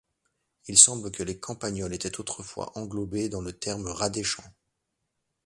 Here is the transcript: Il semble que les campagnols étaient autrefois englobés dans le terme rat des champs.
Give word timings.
Il 0.67 0.79
semble 0.79 1.11
que 1.11 1.21
les 1.21 1.39
campagnols 1.39 1.93
étaient 1.93 2.19
autrefois 2.19 2.71
englobés 2.75 3.29
dans 3.29 3.41
le 3.41 3.53
terme 3.53 3.85
rat 3.85 4.09
des 4.09 4.23
champs. 4.23 4.51